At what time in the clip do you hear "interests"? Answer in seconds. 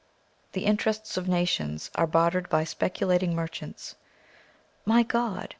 0.65-1.15